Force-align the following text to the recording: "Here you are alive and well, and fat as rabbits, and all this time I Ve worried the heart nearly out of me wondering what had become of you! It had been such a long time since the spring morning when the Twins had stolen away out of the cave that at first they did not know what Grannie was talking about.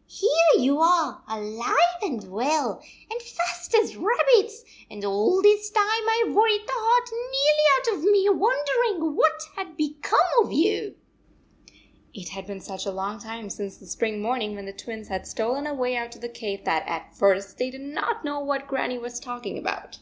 "Here 0.06 0.60
you 0.62 0.78
are 0.82 1.22
alive 1.26 1.74
and 2.02 2.30
well, 2.30 2.82
and 3.10 3.22
fat 3.22 3.74
as 3.80 3.96
rabbits, 3.96 4.62
and 4.90 5.02
all 5.06 5.40
this 5.40 5.70
time 5.70 5.84
I 5.86 6.24
Ve 6.26 6.32
worried 6.34 6.60
the 6.66 6.72
heart 6.74 7.08
nearly 7.10 7.66
out 7.78 7.88
of 7.94 8.12
me 8.12 8.28
wondering 8.28 9.16
what 9.16 9.40
had 9.54 9.74
become 9.74 10.20
of 10.42 10.52
you! 10.52 10.96
It 12.12 12.28
had 12.28 12.46
been 12.46 12.60
such 12.60 12.84
a 12.84 12.90
long 12.92 13.18
time 13.18 13.48
since 13.48 13.78
the 13.78 13.86
spring 13.86 14.20
morning 14.20 14.54
when 14.54 14.66
the 14.66 14.74
Twins 14.74 15.08
had 15.08 15.26
stolen 15.26 15.66
away 15.66 15.96
out 15.96 16.14
of 16.14 16.20
the 16.20 16.28
cave 16.28 16.66
that 16.66 16.86
at 16.86 17.16
first 17.16 17.56
they 17.56 17.70
did 17.70 17.80
not 17.80 18.22
know 18.22 18.38
what 18.40 18.68
Grannie 18.68 18.98
was 18.98 19.18
talking 19.18 19.56
about. 19.56 20.00